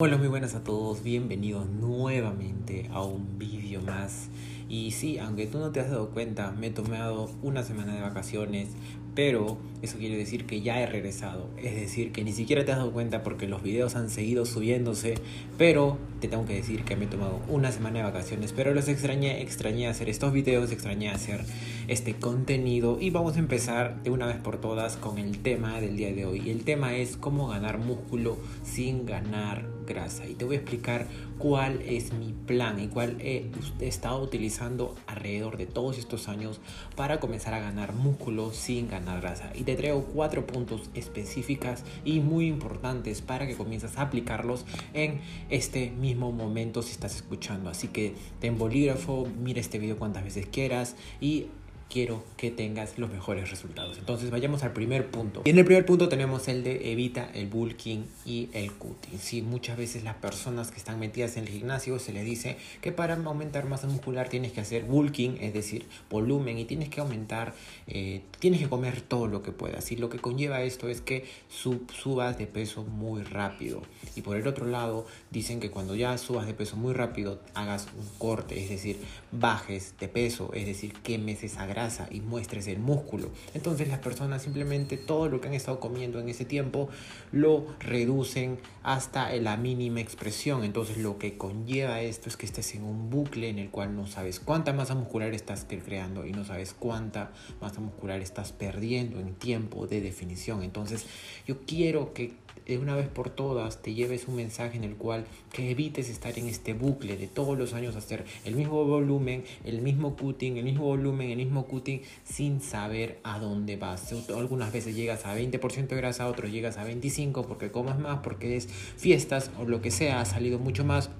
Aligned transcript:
Hola, 0.00 0.16
muy 0.16 0.28
buenas 0.28 0.54
a 0.54 0.62
todos, 0.62 1.02
bienvenidos 1.02 1.68
nuevamente 1.68 2.88
a 2.92 3.02
un 3.02 3.36
vídeo 3.36 3.82
más. 3.82 4.28
Y 4.68 4.92
sí, 4.92 5.18
aunque 5.18 5.48
tú 5.48 5.58
no 5.58 5.72
te 5.72 5.80
has 5.80 5.90
dado 5.90 6.10
cuenta, 6.10 6.52
me 6.52 6.68
he 6.68 6.70
tomado 6.70 7.28
una 7.42 7.64
semana 7.64 7.96
de 7.96 8.02
vacaciones, 8.02 8.68
pero 9.16 9.58
eso 9.82 9.98
quiere 9.98 10.16
decir 10.16 10.46
que 10.46 10.60
ya 10.60 10.80
he 10.80 10.86
regresado. 10.86 11.50
Es 11.56 11.74
decir, 11.74 12.12
que 12.12 12.22
ni 12.22 12.30
siquiera 12.30 12.64
te 12.64 12.70
has 12.70 12.78
dado 12.78 12.92
cuenta 12.92 13.24
porque 13.24 13.48
los 13.48 13.60
videos 13.60 13.96
han 13.96 14.08
seguido 14.08 14.46
subiéndose, 14.46 15.16
pero 15.56 15.98
te 16.20 16.28
tengo 16.28 16.46
que 16.46 16.54
decir 16.54 16.84
que 16.84 16.94
me 16.94 17.06
he 17.06 17.08
tomado 17.08 17.40
una 17.48 17.72
semana 17.72 17.98
de 17.98 18.04
vacaciones, 18.04 18.52
pero 18.52 18.74
los 18.74 18.86
extrañé, 18.86 19.42
extrañé 19.42 19.88
hacer 19.88 20.08
estos 20.08 20.32
videos, 20.32 20.70
extrañé 20.70 21.10
hacer 21.10 21.40
este 21.88 22.14
contenido 22.14 22.98
y 23.00 23.10
vamos 23.10 23.34
a 23.34 23.40
empezar 23.40 24.00
de 24.04 24.10
una 24.10 24.26
vez 24.26 24.36
por 24.36 24.60
todas 24.60 24.96
con 24.96 25.18
el 25.18 25.38
tema 25.38 25.80
del 25.80 25.96
día 25.96 26.12
de 26.12 26.24
hoy. 26.24 26.50
El 26.50 26.62
tema 26.62 26.94
es 26.94 27.16
cómo 27.16 27.48
ganar 27.48 27.78
músculo 27.78 28.38
sin 28.62 29.04
ganar 29.04 29.77
grasa. 29.88 30.26
Y 30.26 30.34
te 30.34 30.44
voy 30.44 30.56
a 30.56 30.58
explicar 30.58 31.06
cuál 31.38 31.82
es 31.82 32.12
mi 32.12 32.32
plan 32.32 32.78
y 32.78 32.88
cuál 32.88 33.20
he 33.20 33.50
estado 33.80 34.22
utilizando 34.22 34.94
alrededor 35.06 35.56
de 35.56 35.66
todos 35.66 35.98
estos 35.98 36.28
años 36.28 36.60
para 36.96 37.20
comenzar 37.20 37.54
a 37.54 37.60
ganar 37.60 37.94
músculo 37.94 38.52
sin 38.52 38.88
ganar 38.88 39.20
grasa. 39.20 39.50
Y 39.54 39.64
te 39.64 39.74
traigo 39.76 40.04
cuatro 40.04 40.46
puntos 40.46 40.90
específicas 40.94 41.84
y 42.04 42.20
muy 42.20 42.46
importantes 42.46 43.22
para 43.22 43.46
que 43.46 43.56
comiences 43.56 43.96
a 43.98 44.02
aplicarlos 44.02 44.64
en 44.94 45.20
este 45.50 45.90
mismo 45.90 46.32
momento 46.32 46.82
si 46.82 46.92
estás 46.92 47.16
escuchando. 47.16 47.70
Así 47.70 47.88
que 47.88 48.14
ten 48.40 48.58
bolígrafo, 48.58 49.26
mira 49.42 49.60
este 49.60 49.78
video 49.78 49.98
cuantas 49.98 50.24
veces 50.24 50.46
quieras 50.46 50.96
y 51.20 51.46
quiero 51.88 52.22
que 52.36 52.50
tengas 52.50 52.98
los 52.98 53.10
mejores 53.10 53.50
resultados. 53.50 53.98
Entonces 53.98 54.30
vayamos 54.30 54.62
al 54.62 54.72
primer 54.72 55.10
punto. 55.10 55.42
Y 55.44 55.50
en 55.50 55.58
el 55.58 55.64
primer 55.64 55.86
punto 55.86 56.08
tenemos 56.08 56.48
el 56.48 56.62
de 56.62 56.92
evita 56.92 57.30
el 57.34 57.46
bulking 57.46 58.04
y 58.26 58.50
el 58.52 58.72
cutting. 58.72 59.18
Sí, 59.18 59.42
muchas 59.42 59.76
veces 59.76 60.04
las 60.04 60.16
personas 60.16 60.70
que 60.70 60.76
están 60.76 60.98
metidas 60.98 61.36
en 61.36 61.44
el 61.44 61.50
gimnasio 61.50 61.98
se 61.98 62.12
les 62.12 62.24
dice 62.24 62.56
que 62.80 62.92
para 62.92 63.14
aumentar 63.14 63.66
masa 63.66 63.86
muscular 63.86 64.28
tienes 64.28 64.52
que 64.52 64.60
hacer 64.60 64.84
bulking, 64.84 65.38
es 65.40 65.54
decir, 65.54 65.86
volumen 66.10 66.58
y 66.58 66.64
tienes 66.64 66.88
que 66.88 67.00
aumentar, 67.00 67.54
eh, 67.86 68.22
tienes 68.38 68.60
que 68.60 68.68
comer 68.68 69.00
todo 69.00 69.26
lo 69.26 69.42
que 69.42 69.52
puedas. 69.52 69.90
Y 69.90 69.96
lo 69.96 70.10
que 70.10 70.18
conlleva 70.18 70.62
esto 70.62 70.88
es 70.88 71.00
que 71.00 71.26
subas 71.48 72.38
de 72.38 72.46
peso 72.46 72.84
muy 72.84 73.22
rápido. 73.22 73.82
Y 74.14 74.22
por 74.22 74.36
el 74.36 74.46
otro 74.46 74.66
lado, 74.66 75.06
dicen 75.30 75.60
que 75.60 75.70
cuando 75.70 75.94
ya 75.94 76.18
subas 76.18 76.46
de 76.46 76.54
peso 76.54 76.76
muy 76.76 76.92
rápido, 76.92 77.40
hagas 77.54 77.88
un 77.96 78.06
corte, 78.18 78.62
es 78.62 78.68
decir, 78.68 78.98
bajes 79.32 79.94
de 79.98 80.08
peso, 80.08 80.50
es 80.54 80.66
decir, 80.66 80.92
quemes 81.02 81.42
esa 81.42 81.66
grasa 81.66 81.77
y 82.10 82.20
muestres 82.20 82.66
el 82.66 82.80
músculo. 82.80 83.30
Entonces 83.54 83.88
las 83.88 84.00
personas 84.00 84.42
simplemente 84.42 84.96
todo 84.96 85.28
lo 85.28 85.40
que 85.40 85.48
han 85.48 85.54
estado 85.54 85.78
comiendo 85.78 86.18
en 86.18 86.28
ese 86.28 86.44
tiempo 86.44 86.88
lo 87.30 87.66
reducen 87.78 88.58
hasta 88.82 89.32
la 89.36 89.56
mínima 89.56 90.00
expresión. 90.00 90.64
Entonces 90.64 90.98
lo 90.98 91.18
que 91.18 91.36
conlleva 91.36 92.00
esto 92.00 92.28
es 92.28 92.36
que 92.36 92.46
estés 92.46 92.74
en 92.74 92.84
un 92.84 93.10
bucle 93.10 93.48
en 93.48 93.58
el 93.58 93.70
cual 93.70 93.94
no 93.94 94.06
sabes 94.06 94.40
cuánta 94.40 94.72
masa 94.72 94.94
muscular 94.94 95.32
estás 95.34 95.66
creando 95.68 96.26
y 96.26 96.32
no 96.32 96.44
sabes 96.44 96.74
cuánta 96.74 97.30
masa 97.60 97.80
muscular 97.80 98.20
estás 98.20 98.52
perdiendo 98.52 99.20
en 99.20 99.34
tiempo 99.34 99.86
de 99.86 100.00
definición. 100.00 100.62
Entonces 100.62 101.06
yo 101.46 101.60
quiero 101.66 102.12
que 102.12 102.32
de 102.66 102.78
una 102.78 102.94
vez 102.94 103.08
por 103.08 103.30
todas 103.30 103.82
te 103.82 103.94
lleves 103.94 104.28
un 104.28 104.36
mensaje 104.36 104.76
en 104.76 104.84
el 104.84 104.96
cual 104.96 105.24
que 105.52 105.70
evites 105.70 106.08
estar 106.08 106.38
en 106.38 106.48
este 106.48 106.74
bucle 106.74 107.16
de 107.16 107.26
todos 107.26 107.58
los 107.58 107.74
años 107.74 107.96
hacer 107.96 108.24
el 108.44 108.54
mismo 108.54 108.84
volumen, 108.84 109.44
el 109.64 109.80
mismo 109.82 110.16
cutting, 110.16 110.56
el 110.56 110.64
mismo 110.64 110.84
volumen, 110.84 111.30
el 111.30 111.38
mismo 111.38 111.66
cutting 111.66 112.02
sin 112.24 112.60
saber 112.60 113.20
a 113.22 113.38
dónde 113.38 113.76
vas. 113.76 114.12
Algunas 114.30 114.72
veces 114.72 114.94
llegas 114.94 115.26
a 115.26 115.36
20% 115.36 115.88
de 115.88 115.96
grasa, 115.96 116.28
otros 116.28 116.50
llegas 116.50 116.78
a 116.78 116.86
25% 116.86 117.46
porque 117.46 117.70
comas 117.70 117.98
más, 117.98 118.20
porque 118.20 118.56
es 118.56 118.66
fiestas 118.66 119.50
o 119.58 119.64
lo 119.64 119.80
que 119.80 119.90
sea, 119.90 120.20
ha 120.20 120.24
salido 120.24 120.58
mucho 120.58 120.84
más 120.84 121.10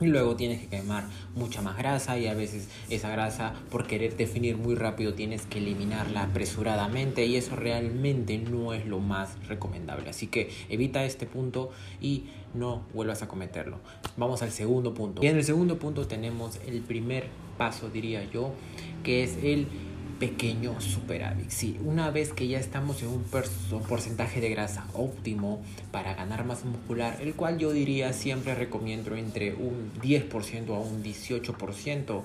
y 0.00 0.06
luego 0.06 0.36
tienes 0.36 0.60
que 0.60 0.68
quemar 0.68 1.04
mucha 1.34 1.62
más 1.62 1.76
grasa 1.76 2.18
y 2.18 2.26
a 2.26 2.34
veces 2.34 2.68
esa 2.90 3.10
grasa 3.10 3.54
por 3.70 3.86
querer 3.86 4.16
definir 4.16 4.56
muy 4.56 4.74
rápido 4.74 5.14
tienes 5.14 5.46
que 5.46 5.58
eliminarla 5.58 6.24
apresuradamente 6.24 7.24
y 7.24 7.36
eso 7.36 7.56
realmente 7.56 8.38
no 8.38 8.74
es 8.74 8.86
lo 8.86 9.00
más 9.00 9.36
recomendable. 9.48 10.10
Así 10.10 10.26
que 10.26 10.50
evita 10.68 11.04
este 11.04 11.26
punto 11.26 11.70
y 12.00 12.24
no 12.54 12.82
vuelvas 12.94 13.22
a 13.22 13.28
cometerlo. 13.28 13.78
Vamos 14.16 14.42
al 14.42 14.50
segundo 14.50 14.94
punto. 14.94 15.22
Y 15.22 15.28
en 15.28 15.36
el 15.36 15.44
segundo 15.44 15.78
punto 15.78 16.06
tenemos 16.06 16.58
el 16.66 16.80
primer 16.82 17.28
paso, 17.56 17.88
diría 17.88 18.28
yo, 18.30 18.52
que 19.02 19.22
es 19.22 19.38
el 19.42 19.66
pequeño 20.18 20.80
superávit. 20.80 21.50
Sí, 21.50 21.78
una 21.84 22.10
vez 22.10 22.32
que 22.32 22.48
ya 22.48 22.58
estamos 22.58 23.02
en 23.02 23.08
un 23.08 23.24
porcentaje 23.88 24.40
de 24.40 24.50
grasa 24.50 24.86
óptimo 24.94 25.62
para 25.90 26.14
ganar 26.14 26.44
masa 26.44 26.66
muscular, 26.66 27.18
el 27.20 27.34
cual 27.34 27.58
yo 27.58 27.72
diría 27.72 28.12
siempre 28.12 28.54
recomiendo 28.54 29.14
entre 29.16 29.54
un 29.54 29.92
10% 30.02 30.68
a 30.68 30.78
un 30.78 31.02
18%, 31.02 32.22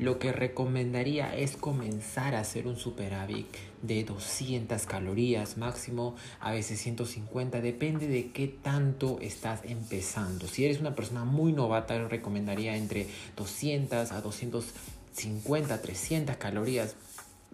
lo 0.00 0.18
que 0.18 0.32
recomendaría 0.32 1.36
es 1.36 1.56
comenzar 1.56 2.34
a 2.34 2.40
hacer 2.40 2.66
un 2.66 2.76
superávit 2.76 3.46
de 3.82 4.02
200 4.02 4.86
calorías 4.86 5.56
máximo, 5.56 6.16
a 6.40 6.50
veces 6.50 6.80
150, 6.80 7.60
depende 7.60 8.08
de 8.08 8.32
qué 8.32 8.48
tanto 8.48 9.20
estás 9.20 9.60
empezando. 9.64 10.48
Si 10.48 10.64
eres 10.64 10.80
una 10.80 10.96
persona 10.96 11.24
muy 11.24 11.52
novata, 11.52 12.08
recomendaría 12.08 12.76
entre 12.76 13.06
200 13.36 14.10
a 14.10 14.20
250, 14.20 15.80
300 15.80 16.36
calorías 16.38 16.96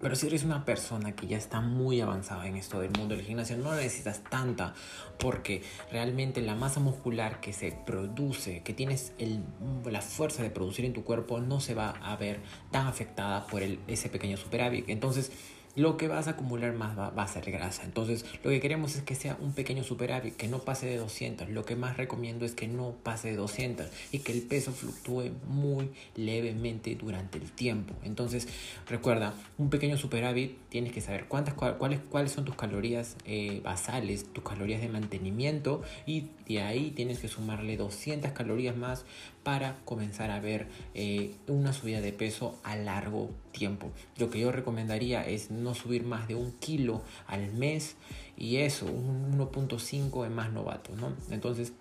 pero 0.01 0.17
si 0.17 0.27
eres 0.27 0.45
una 0.45 0.65
persona 0.65 1.13
que 1.13 1.27
ya 1.27 1.37
está 1.37 1.61
muy 1.61 2.01
avanzada 2.01 2.47
en 2.47 2.57
esto 2.57 2.81
del 2.81 2.91
mundo 2.91 3.15
del 3.15 3.25
gimnasio, 3.25 3.57
no 3.59 3.75
necesitas 3.75 4.23
tanta, 4.25 4.75
porque 5.19 5.63
realmente 5.93 6.41
la 6.41 6.55
masa 6.55 6.81
muscular 6.81 7.41
que 7.41 7.53
se 7.53 7.73
produce, 7.73 8.63
que 8.63 8.73
tienes 8.73 9.13
el, 9.19 9.45
la 9.85 10.01
fuerza 10.01 10.43
de 10.43 10.51
producir 10.51 10.85
en 10.85 10.95
tu 10.95 11.05
cuerpo, 11.05 11.41
no 11.41 11.61
se 11.61 11.75
va 11.75 11.91
a 11.91 12.17
ver 12.17 12.41
tan 12.71 12.87
afectada 12.87 13.47
por 13.47 13.63
ese 13.63 14.09
pequeño 14.09 14.37
superávit. 14.37 14.89
Entonces, 14.89 15.33
lo 15.77 15.97
que 15.97 16.09
vas 16.09 16.27
a 16.27 16.33
acumular 16.33 16.73
más 16.73 16.99
va, 16.99 17.09
a 17.09 17.29
ser 17.29 17.51
grasa. 17.51 17.85
Entonces, 17.85 18.25
lo 18.43 18.51
que 18.51 18.61
queremos 18.61 18.97
es 18.97 19.03
que 19.03 19.15
sea 19.15 19.37
un 19.41 19.53
pequeño 19.53 19.85
superávit, 19.85 20.37
que 20.37 20.49
no 20.49 20.59
pase 20.59 20.87
de 20.87 20.97
200. 20.97 21.49
Lo 21.51 21.65
que 21.65 21.77
más 21.77 21.97
recomiendo 21.97 22.45
es 22.45 22.55
que 22.55 22.67
no 22.67 22.95
pase 23.03 23.31
de 23.31 23.37
200 23.37 23.87
y 24.13 24.21
que 24.21 24.33
el 24.33 24.43
peso 24.43 24.73
fluctúe 24.73 25.31
muy 25.47 25.91
levemente 26.17 26.95
durante 26.97 27.39
el 27.39 27.51
tiempo. 27.53 27.95
Entonces, 28.03 28.49
recuerda, 28.89 29.35
un 29.59 29.71
pequeño 29.71 29.97
superávit 29.97 30.59
tienes 30.69 30.93
que 30.93 31.01
saber 31.01 31.27
cuántas, 31.27 31.55
cuáles, 31.55 32.01
cuáles 32.01 32.33
son 32.33 32.45
tus 32.45 32.57
calorías 32.57 33.17
eh, 33.25 33.61
basales, 33.63 34.33
tus 34.33 34.43
calorías 34.45 34.81
de 34.81 34.89
mantenimiento 34.89 35.83
y 36.07 36.31
de 36.49 36.63
ahí 36.63 36.91
tienes 36.91 37.21
que 37.21 37.29
sumarle 37.29 37.77
200 37.77 38.33
calorías 38.33 38.77
más 38.77 39.05
para 39.43 39.77
comenzar 39.85 40.31
a 40.31 40.41
ver 40.41 40.69
eh, 40.95 41.35
una 41.47 41.73
subida 41.73 42.01
de 42.01 42.13
peso 42.13 42.59
a 42.63 42.77
largo 42.77 43.31
tiempo. 43.53 43.91
Lo 44.19 44.31
que 44.31 44.41
yo 44.41 44.53
recomendaría 44.53 45.27
es 45.27 45.51
no 45.51 45.75
subir 45.75 46.05
más 46.05 46.29
de 46.29 46.35
un 46.35 46.53
kilo 46.53 47.03
al 47.27 47.53
mes 47.53 47.97
y 48.37 48.57
eso, 48.57 48.87
un 48.87 49.39
1.5 49.39 50.25
es 50.25 50.31
más 50.31 50.53
novato, 50.53 50.95
¿no? 50.97 51.15
Entonces, 51.31 51.73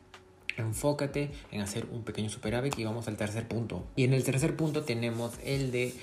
enfócate 0.58 1.32
en 1.52 1.62
hacer 1.62 1.88
un 1.92 2.04
pequeño 2.04 2.30
superávit 2.30 2.78
y 2.78 2.84
vamos 2.84 3.08
al 3.08 3.18
tercer 3.18 3.48
punto. 3.48 3.84
Y 3.96 4.04
en 4.04 4.14
el 4.14 4.24
tercer 4.24 4.56
punto 4.56 4.84
tenemos 4.84 5.34
el 5.44 5.72
de 5.72 5.94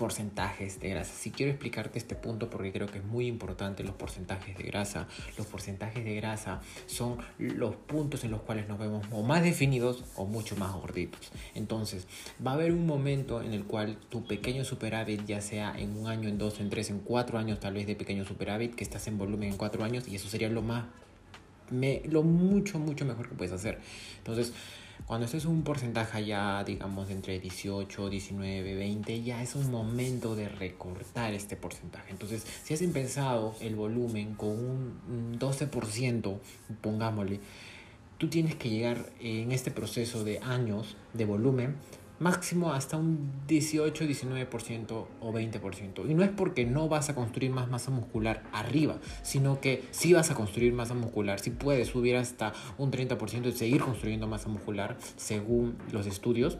porcentajes 0.00 0.80
de 0.80 0.88
grasa. 0.88 1.12
Si 1.12 1.30
quiero 1.30 1.52
explicarte 1.52 1.98
este 1.98 2.14
punto 2.14 2.48
porque 2.48 2.72
creo 2.72 2.86
que 2.86 3.00
es 3.00 3.04
muy 3.04 3.26
importante 3.26 3.84
los 3.84 3.94
porcentajes 3.94 4.56
de 4.56 4.64
grasa. 4.64 5.06
Los 5.36 5.46
porcentajes 5.46 6.02
de 6.02 6.14
grasa 6.14 6.62
son 6.86 7.18
los 7.36 7.76
puntos 7.76 8.24
en 8.24 8.30
los 8.30 8.40
cuales 8.40 8.66
nos 8.66 8.78
vemos 8.78 9.06
o 9.12 9.22
más 9.22 9.42
definidos 9.42 10.02
o 10.16 10.24
mucho 10.24 10.56
más 10.56 10.72
gorditos. 10.72 11.30
Entonces, 11.54 12.06
va 12.44 12.52
a 12.52 12.54
haber 12.54 12.72
un 12.72 12.86
momento 12.86 13.42
en 13.42 13.52
el 13.52 13.64
cual 13.64 13.98
tu 14.08 14.24
pequeño 14.24 14.64
superávit, 14.64 15.26
ya 15.26 15.42
sea 15.42 15.78
en 15.78 15.94
un 15.94 16.06
año, 16.06 16.30
en 16.30 16.38
dos, 16.38 16.60
en 16.60 16.70
tres, 16.70 16.88
en 16.88 17.00
cuatro 17.00 17.36
años 17.36 17.60
tal 17.60 17.74
vez 17.74 17.86
de 17.86 17.94
pequeño 17.94 18.24
superávit, 18.24 18.74
que 18.74 18.84
estás 18.84 19.06
en 19.06 19.18
volumen 19.18 19.50
en 19.50 19.58
cuatro 19.58 19.84
años 19.84 20.08
y 20.08 20.16
eso 20.16 20.30
sería 20.30 20.48
lo 20.48 20.62
más, 20.62 20.86
me, 21.68 22.00
lo 22.06 22.22
mucho, 22.22 22.78
mucho 22.78 23.04
mejor 23.04 23.28
que 23.28 23.34
puedes 23.34 23.52
hacer. 23.52 23.80
Entonces, 24.16 24.54
cuando 25.06 25.24
esto 25.24 25.36
es 25.36 25.44
un 25.44 25.62
porcentaje 25.62 26.24
ya, 26.24 26.62
digamos, 26.64 27.10
entre 27.10 27.40
18, 27.40 28.10
19, 28.10 28.74
20, 28.74 29.22
ya 29.22 29.42
es 29.42 29.54
un 29.54 29.70
momento 29.70 30.34
de 30.36 30.48
recortar 30.48 31.34
este 31.34 31.56
porcentaje. 31.56 32.10
Entonces, 32.10 32.44
si 32.64 32.74
has 32.74 32.82
empezado 32.82 33.54
el 33.60 33.74
volumen 33.74 34.34
con 34.34 34.50
un 34.50 35.38
12%, 35.38 36.38
pongámosle, 36.80 37.40
tú 38.18 38.28
tienes 38.28 38.54
que 38.54 38.70
llegar 38.70 39.10
en 39.20 39.52
este 39.52 39.70
proceso 39.70 40.24
de 40.24 40.38
años 40.40 40.96
de 41.14 41.24
volumen 41.24 41.76
máximo 42.20 42.72
hasta 42.72 42.96
un 42.96 43.32
18, 43.48 44.04
19% 44.04 45.06
o 45.20 45.32
20%. 45.32 46.08
Y 46.08 46.14
no 46.14 46.22
es 46.22 46.30
porque 46.30 46.64
no 46.64 46.88
vas 46.88 47.08
a 47.08 47.14
construir 47.14 47.50
más 47.50 47.68
masa 47.68 47.90
muscular 47.90 48.44
arriba, 48.52 49.00
sino 49.22 49.60
que 49.60 49.82
sí 49.90 50.12
vas 50.12 50.30
a 50.30 50.34
construir 50.34 50.72
masa 50.72 50.94
muscular, 50.94 51.40
sí 51.40 51.50
puedes 51.50 51.88
subir 51.88 52.16
hasta 52.16 52.52
un 52.78 52.92
30% 52.92 53.46
y 53.46 53.52
seguir 53.52 53.80
construyendo 53.80 54.28
masa 54.28 54.48
muscular 54.48 54.96
según 55.16 55.76
los 55.90 56.06
estudios. 56.06 56.58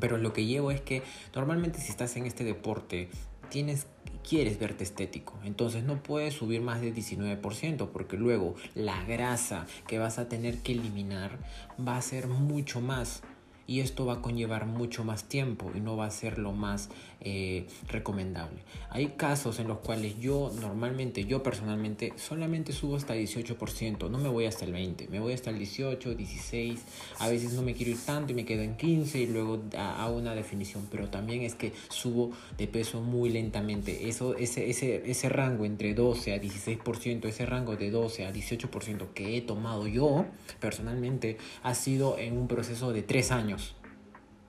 Pero 0.00 0.16
lo 0.16 0.32
que 0.32 0.46
llevo 0.46 0.70
es 0.70 0.80
que 0.80 1.02
normalmente 1.34 1.80
si 1.80 1.90
estás 1.90 2.16
en 2.16 2.26
este 2.26 2.44
deporte 2.44 3.08
tienes 3.50 3.86
quieres 4.28 4.58
verte 4.58 4.84
estético. 4.84 5.38
Entonces 5.44 5.84
no 5.84 6.02
puedes 6.02 6.34
subir 6.34 6.62
más 6.62 6.80
de 6.80 6.94
19% 6.94 7.90
porque 7.90 8.16
luego 8.16 8.54
la 8.74 9.04
grasa 9.04 9.66
que 9.86 9.98
vas 9.98 10.18
a 10.18 10.28
tener 10.28 10.58
que 10.58 10.72
eliminar 10.72 11.38
va 11.86 11.96
a 11.96 12.02
ser 12.02 12.26
mucho 12.26 12.80
más 12.80 13.22
y 13.66 13.80
esto 13.80 14.06
va 14.06 14.14
a 14.14 14.22
conllevar 14.22 14.66
mucho 14.66 15.04
más 15.04 15.24
tiempo 15.24 15.70
y 15.74 15.80
no 15.80 15.96
va 15.96 16.06
a 16.06 16.10
ser 16.10 16.38
lo 16.38 16.52
más 16.52 16.90
eh, 17.20 17.66
recomendable. 17.88 18.60
Hay 18.90 19.14
casos 19.16 19.58
en 19.58 19.68
los 19.68 19.78
cuales 19.78 20.18
yo 20.20 20.52
normalmente, 20.60 21.24
yo 21.24 21.42
personalmente, 21.42 22.12
solamente 22.16 22.72
subo 22.72 22.96
hasta 22.96 23.14
18%, 23.14 24.10
no 24.10 24.18
me 24.18 24.28
voy 24.28 24.46
hasta 24.46 24.64
el 24.64 24.74
20%, 24.74 25.08
me 25.08 25.20
voy 25.20 25.32
hasta 25.32 25.50
el 25.50 25.58
18, 25.58 26.14
16, 26.14 26.80
a 27.20 27.28
veces 27.28 27.54
no 27.54 27.62
me 27.62 27.74
quiero 27.74 27.92
ir 27.92 28.04
tanto 28.04 28.32
y 28.32 28.34
me 28.34 28.44
quedo 28.44 28.62
en 28.62 28.76
15 28.76 29.18
y 29.20 29.26
luego 29.26 29.62
hago 29.76 30.16
una 30.16 30.34
definición, 30.34 30.86
pero 30.90 31.08
también 31.08 31.42
es 31.42 31.54
que 31.54 31.72
subo 31.88 32.32
de 32.58 32.66
peso 32.66 33.00
muy 33.00 33.30
lentamente. 33.30 34.08
Eso, 34.08 34.36
ese, 34.36 34.68
ese, 34.68 35.10
ese 35.10 35.28
rango 35.28 35.64
entre 35.64 35.94
12 35.94 36.34
a 36.34 36.40
16%, 36.40 37.24
ese 37.24 37.46
rango 37.46 37.76
de 37.76 37.90
12 37.90 38.26
a 38.26 38.32
18% 38.32 39.08
que 39.14 39.36
he 39.36 39.40
tomado 39.40 39.86
yo 39.86 40.26
personalmente 40.60 41.38
ha 41.62 41.74
sido 41.74 42.18
en 42.18 42.36
un 42.36 42.48
proceso 42.48 42.92
de 42.92 43.02
3 43.02 43.30
años 43.30 43.53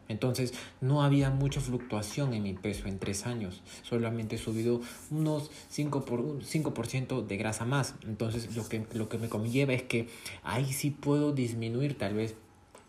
entonces 0.08 0.54
no 0.82 1.04
había 1.04 1.30
mucha 1.30 1.62
fluctuación 1.62 2.34
en 2.34 2.44
mi 2.44 2.54
peso 2.54 2.88
en 2.88 3.00
tres 3.00 3.26
años. 3.26 3.62
Solamente 3.84 4.36
he 4.36 4.40
subido 4.40 4.82
unos 5.12 5.50
5%, 5.74 6.04
por, 6.74 6.88
5 6.88 7.22
de 7.24 7.38
grasa 7.38 7.66
más. 7.66 7.96
Entonces 8.06 8.56
lo 8.56 8.68
que, 8.68 8.86
lo 8.94 9.10
que 9.10 9.18
me 9.18 9.30
conlleva 9.30 9.74
es 9.74 9.84
que 9.84 10.10
ahí 10.44 10.72
sí 10.72 10.92
puedo 10.92 11.32
disminuir 11.32 11.98
tal 11.98 12.14
vez 12.14 12.36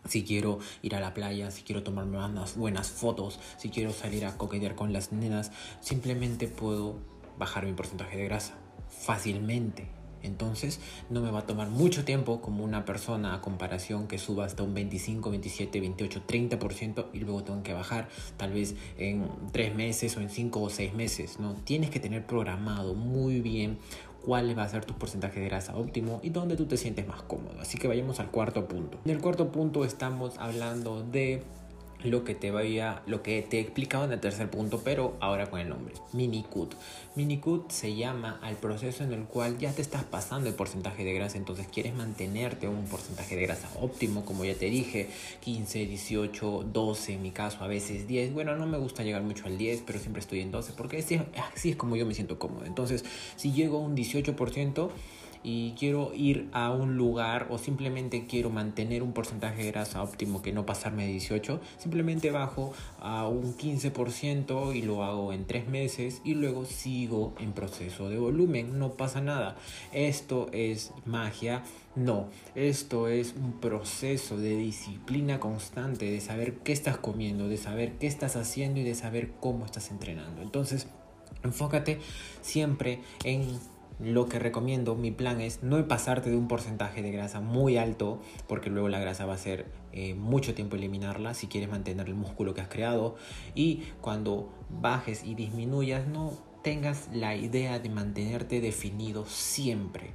si 0.09 0.23
quiero 0.23 0.59
ir 0.83 0.95
a 0.95 1.01
la 1.01 1.15
playa, 1.15 1.51
si 1.51 1.63
quiero 1.63 1.83
tomarme 1.83 2.19
unas 2.19 2.57
buenas 2.57 2.91
fotos, 2.91 3.41
si 3.57 3.71
quiero 3.71 3.93
salir 3.93 4.25
a 4.25 4.37
coquetear 4.37 4.75
con 4.75 4.93
las 4.93 5.13
nenas, 5.13 5.51
simplemente 5.81 6.47
puedo 6.49 6.99
bajar 7.39 7.67
mi 7.67 7.73
porcentaje 7.73 8.17
de 8.17 8.25
grasa 8.25 8.59
fácilmente. 8.89 9.96
Entonces 10.27 10.81
no 11.11 11.21
me 11.21 11.31
va 11.31 11.41
a 11.41 11.47
tomar 11.47 11.69
mucho 11.69 12.05
tiempo 12.05 12.41
como 12.41 12.65
una 12.65 12.85
persona 12.85 13.35
a 13.35 13.41
comparación 13.41 14.09
que 14.09 14.19
suba 14.19 14.45
hasta 14.45 14.63
un 14.63 14.75
25, 14.75 15.31
27, 15.31 15.81
28, 15.81 16.23
30% 16.27 17.07
y 17.13 17.21
luego 17.21 17.43
tengo 17.45 17.63
que 17.63 17.73
bajar 17.73 18.09
tal 18.37 18.53
vez 18.53 18.75
en 18.99 19.29
3 19.53 19.75
meses 19.75 20.17
o 20.17 20.21
en 20.21 20.31
5 20.31 20.61
o 20.61 20.71
6 20.71 20.95
meses. 20.95 21.39
¿no? 21.41 21.55
Tienes 21.55 21.91
que 21.91 22.01
tener 22.01 22.27
programado 22.27 22.95
muy 22.95 23.41
bien 23.41 23.79
cuál 24.27 24.59
va 24.59 24.65
a 24.65 24.69
ser 24.69 24.85
tu 24.85 24.95
porcentaje 24.95 25.39
de 25.39 25.47
grasa 25.47 25.77
óptimo 25.77 26.21
y 26.23 26.31
dónde 26.31 26.57
tú 26.57 26.67
te 26.67 26.77
sientes 26.77 27.07
más 27.07 27.23
cómodo. 27.23 27.61
Así 27.61 27.79
que 27.79 27.87
vayamos 27.87 28.19
al 28.19 28.31
cuarto 28.31 28.67
punto. 28.67 28.99
En 29.05 29.13
el 29.13 29.21
cuarto 29.21 29.53
punto 29.53 29.85
estamos 29.85 30.37
hablando 30.39 31.03
de 31.05 31.45
lo 32.07 32.25
que 32.25 32.35
te 32.35 32.51
vaya, 32.51 33.03
lo 33.07 33.23
que 33.23 33.43
te 33.43 33.59
he 33.59 33.61
explicado 33.61 34.05
en 34.05 34.13
el 34.13 34.21
tercer 34.21 34.51
punto, 34.51 34.81
pero 34.85 35.17
ahora 35.21 35.51
con 35.51 35.61
el 35.61 35.69
nombre, 35.69 35.95
Minicut. 36.13 36.75
Minicut 37.15 37.71
se 37.71 37.95
llama 37.95 38.39
al 38.43 38.57
proceso 38.57 39.05
en 39.05 39.13
el 39.13 39.25
cual 39.25 39.59
ya 39.59 39.73
te 39.73 39.83
estás 39.83 40.05
pasando 40.05 40.49
el 40.49 40.55
porcentaje 40.55 41.05
de 41.05 41.15
grasa, 41.15 41.39
entonces 41.39 41.67
quieres 41.67 41.95
mantenerte 41.95 42.69
un 42.69 42.85
porcentaje 42.85 43.37
de 43.37 43.43
grasa 43.43 43.69
óptimo, 43.81 44.25
como 44.25 44.45
ya 44.45 44.55
te 44.55 44.67
dije, 44.67 45.09
15, 45.41 45.87
18, 45.87 46.65
12 46.73 47.13
en 47.15 47.23
mi 47.23 47.31
caso, 47.31 47.63
a 47.63 47.67
veces 47.67 48.07
10. 48.07 48.33
Bueno, 48.35 48.57
no 48.57 48.67
me 48.67 48.79
gusta 48.79 49.03
llegar 49.03 49.23
mucho 49.23 49.47
al 49.47 49.59
10, 49.59 49.83
pero 49.87 49.99
siempre 49.99 50.21
estoy 50.21 50.41
en 50.41 50.51
12 50.51 50.73
porque 50.77 50.99
así, 50.99 51.71
es 51.71 51.77
como 51.77 51.97
yo 51.97 52.07
me 52.07 52.15
siento 52.15 52.39
cómodo. 52.39 52.65
Entonces, 52.67 53.05
si 53.37 53.53
llego 53.53 53.79
a 53.79 53.81
un 53.81 53.97
18%, 53.97 54.91
y 55.43 55.73
quiero 55.73 56.13
ir 56.15 56.49
a 56.53 56.71
un 56.73 56.97
lugar 56.97 57.49
o 57.51 57.59
simplemente 57.59 58.27
quiero 58.27 58.51
mantener 58.51 59.03
un 59.03 59.13
porcentaje 59.13 59.65
de 59.65 59.71
grasa 59.71 60.03
óptimo 60.03 60.43
que 60.43 60.53
no 60.53 60.67
pasarme 60.67 61.07
de 61.07 61.13
18, 61.13 61.61
simplemente 61.79 62.31
bajo 62.31 62.73
a 63.01 63.29
un 63.29 63.57
15% 63.57 64.75
y 64.75 64.83
lo 64.83 65.05
hago 65.05 65.33
en 65.33 65.47
3 65.47 65.69
meses 65.69 66.21
y 66.25 66.35
luego 66.35 66.65
sigo 66.65 67.35
en 67.39 67.53
proceso 67.53 68.09
de 68.09 68.19
volumen, 68.19 68.79
no 68.79 68.93
pasa 68.93 69.21
nada. 69.21 69.57
Esto 69.93 70.49
es 70.53 70.93
magia. 71.05 71.63
No, 71.97 72.29
esto 72.55 73.09
es 73.09 73.35
un 73.39 73.53
proceso 73.59 74.37
de 74.37 74.55
disciplina 74.55 75.41
constante, 75.41 76.11
de 76.11 76.21
saber 76.21 76.59
qué 76.59 76.73
estás 76.73 76.99
comiendo, 76.99 77.49
de 77.49 77.57
saber 77.57 77.93
qué 77.93 78.07
estás 78.07 78.37
haciendo 78.37 78.81
y 78.81 78.83
de 78.83 78.95
saber 78.95 79.31
cómo 79.41 79.65
estás 79.65 79.91
entrenando. 79.91 80.43
Entonces, 80.43 80.89
enfócate 81.43 81.99
siempre 82.43 83.01
en 83.25 83.59
lo 83.99 84.27
que 84.27 84.39
recomiendo, 84.39 84.95
mi 84.95 85.11
plan 85.11 85.41
es 85.41 85.63
no 85.63 85.87
pasarte 85.89 86.31
de 86.31 86.37
un 86.37 86.49
porcentaje 86.49 87.03
de 87.03 87.11
grasa 87.11 87.41
muy 87.41 87.79
alto, 87.79 88.21
porque 88.47 88.69
luego 88.71 88.89
la 88.89 88.99
grasa 88.99 89.25
va 89.25 89.35
a 89.35 89.39
ser 89.39 89.67
eh, 89.93 90.15
mucho 90.15 90.55
tiempo 90.55 90.77
eliminarla 90.77 91.33
si 91.33 91.47
quieres 91.47 91.71
mantener 91.71 92.07
el 92.07 92.15
músculo 92.15 92.53
que 92.53 92.61
has 92.61 92.69
creado. 92.69 93.17
Y 93.55 93.85
cuando 94.01 94.53
bajes 94.69 95.25
y 95.25 95.35
disminuyas, 95.35 96.07
no 96.07 96.33
tengas 96.63 97.09
la 97.13 97.37
idea 97.37 97.79
de 97.79 97.89
mantenerte 97.89 98.61
definido 98.61 99.25
siempre. 99.25 100.11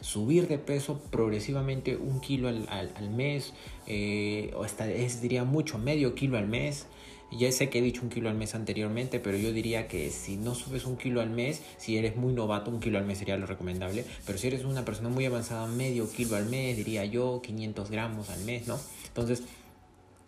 Subir 0.00 0.48
de 0.48 0.58
peso 0.58 1.00
progresivamente 1.10 1.96
un 1.96 2.20
kilo 2.20 2.48
al, 2.48 3.10
mes, 3.10 3.52
eh, 3.86 4.52
o 4.56 4.64
hasta 4.64 4.90
es, 4.90 5.20
diría 5.20 5.44
mucho, 5.44 5.78
medio 5.78 6.14
kilo 6.14 6.38
al 6.38 6.48
mes 6.48 6.86
ya 7.32 7.50
sé 7.50 7.68
que 7.68 7.78
he 7.78 7.82
dicho 7.82 8.02
un 8.02 8.08
kilo 8.08 8.28
al 8.28 8.36
mes 8.36 8.54
anteriormente, 8.54 9.20
pero 9.20 9.36
yo 9.36 9.52
diría 9.52 9.88
que 9.88 10.10
si 10.10 10.36
no 10.36 10.54
subes 10.54 10.86
un 10.86 10.96
kilo 10.96 11.20
al 11.20 11.30
mes, 11.30 11.62
si 11.76 11.96
eres 11.96 12.16
muy 12.16 12.32
novato, 12.32 12.70
un 12.70 12.80
kilo 12.80 12.98
al 12.98 13.04
mes 13.04 13.18
sería 13.18 13.36
lo 13.36 13.46
recomendable. 13.46 14.04
Pero 14.24 14.38
si 14.38 14.46
eres 14.46 14.64
una 14.64 14.84
persona 14.84 15.08
muy 15.08 15.24
avanzada, 15.24 15.66
medio 15.66 16.10
kilo 16.10 16.36
al 16.36 16.46
mes, 16.46 16.76
diría 16.76 17.04
yo, 17.04 17.40
500 17.42 17.90
gramos 17.90 18.30
al 18.30 18.44
mes, 18.44 18.66
¿no? 18.66 18.78
Entonces, 19.08 19.42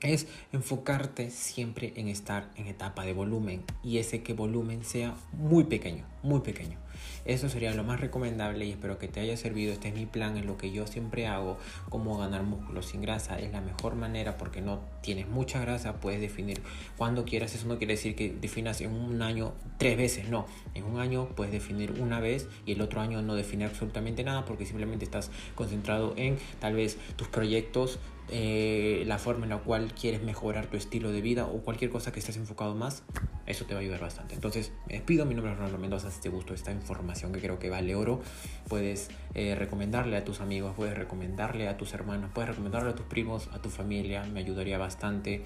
es 0.01 0.27
enfocarte 0.53 1.31
siempre 1.31 1.93
en 1.97 2.09
estar 2.09 2.51
en 2.57 2.67
etapa 2.67 3.05
de 3.05 3.13
volumen 3.13 3.65
y 3.83 3.99
ese 3.99 4.23
que 4.23 4.33
volumen 4.33 4.85
sea 4.85 5.17
muy 5.33 5.65
pequeño, 5.65 6.05
muy 6.23 6.41
pequeño. 6.41 6.79
Eso 7.25 7.49
sería 7.49 7.75
lo 7.75 7.85
más 7.85 8.01
recomendable 8.01 8.65
y 8.67 8.71
espero 8.71 8.99
que 8.99 9.09
te 9.09 9.21
haya 9.21 9.37
servido. 9.37 9.73
Este 9.73 9.89
es 9.89 9.95
mi 9.95 10.07
plan, 10.07 10.37
es 10.37 10.45
lo 10.45 10.57
que 10.57 10.71
yo 10.71 10.87
siempre 10.87 11.27
hago, 11.27 11.59
cómo 11.89 12.17
ganar 12.19 12.43
músculo 12.43 12.83
sin 12.83 13.03
grasa. 13.03 13.39
Es 13.39 13.53
la 13.53 13.61
mejor 13.61 13.95
manera 13.95 14.37
porque 14.37 14.61
no 14.61 14.81
tienes 15.03 15.29
mucha 15.29 15.61
grasa, 15.61 16.01
puedes 16.01 16.21
definir 16.21 16.61
cuando 16.97 17.25
quieras. 17.25 17.55
Eso 17.55 17.67
no 17.67 17.79
quiere 17.79 17.95
decir 17.95 18.15
que 18.15 18.31
definas 18.31 18.81
en 18.81 18.93
un 18.93 19.23
año 19.23 19.53
tres 19.79 19.97
veces, 19.97 20.29
no. 20.29 20.47
En 20.75 20.85
un 20.85 21.01
año 21.01 21.29
puedes 21.29 21.53
definir 21.53 21.93
una 22.01 22.21
vez 22.21 22.49
y 22.67 22.73
el 22.73 22.81
otro 22.81 23.01
año 23.01 23.23
no 23.23 23.35
definir 23.35 23.67
absolutamente 23.67 24.25
nada 24.25 24.45
porque 24.45 24.67
simplemente 24.67 25.05
estás 25.05 25.31
concentrado 25.55 26.15
en 26.17 26.39
tal 26.61 26.75
vez 26.75 26.99
tus 27.17 27.29
proyectos 27.29 27.99
eh, 28.31 29.05
la 29.07 29.19
forma 29.19 29.45
en 29.45 29.51
la 29.51 29.59
cual 29.59 29.95
quieres 29.95 30.23
mejorar 30.23 30.67
tu 30.67 30.77
estilo 30.77 31.13
de 31.13 31.23
vida 31.23 31.47
o 31.47 31.63
cualquier 31.63 31.91
cosa 31.91 32.13
que 32.13 32.21
estés 32.21 32.37
enfocado 32.37 32.75
más, 32.75 33.03
eso 33.47 33.65
te 33.65 33.73
va 33.73 33.81
a 33.81 33.83
ayudar 33.83 34.01
bastante. 34.01 34.35
Entonces, 34.35 34.71
me 34.87 34.95
despido, 34.95 35.25
mi 35.25 35.35
nombre 35.35 35.53
es 35.53 35.59
Ronaldo 35.59 35.79
Mendoza, 35.79 36.11
si 36.11 36.21
te 36.21 36.29
gustó 36.29 36.53
esta 36.53 36.71
información 36.89 37.33
que 37.33 37.41
creo 37.41 37.59
que 37.59 37.71
vale 37.71 37.95
oro, 37.95 38.21
puedes 38.69 39.11
eh, 39.35 39.55
recomendarle 39.55 40.17
a 40.17 40.25
tus 40.25 40.41
amigos, 40.41 40.75
puedes 40.77 40.97
recomendarle 40.97 41.69
a 41.69 41.77
tus 41.77 41.93
hermanos, 41.95 42.31
puedes 42.33 42.51
recomendarle 42.51 42.91
a 42.91 42.95
tus 42.95 43.07
primos, 43.07 43.49
a 43.53 43.61
tu 43.61 43.71
familia, 43.71 44.25
me 44.25 44.41
ayudaría 44.41 44.79
bastante. 44.79 45.45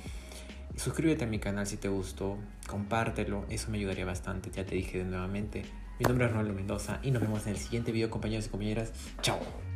Suscríbete 0.76 1.24
a 1.24 1.26
mi 1.26 1.38
canal 1.38 1.66
si 1.66 1.76
te 1.76 1.88
gustó, 1.88 2.38
compártelo, 2.66 3.44
eso 3.50 3.70
me 3.70 3.78
ayudaría 3.78 4.04
bastante, 4.04 4.50
ya 4.50 4.64
te 4.64 4.74
dije 4.74 4.98
de 4.98 5.04
nuevamente. 5.04 5.64
Mi 5.98 6.04
nombre 6.04 6.26
es 6.26 6.32
Ronaldo 6.32 6.54
Mendoza 6.54 6.98
y 7.02 7.10
nos 7.10 7.20
vemos 7.20 7.46
en 7.46 7.52
el 7.52 7.58
siguiente 7.58 7.92
video 7.92 8.10
compañeros 8.10 8.46
y 8.46 8.48
compañeras. 8.48 8.92
Chao. 9.20 9.71